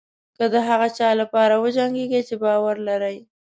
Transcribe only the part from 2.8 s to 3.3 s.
لرئ.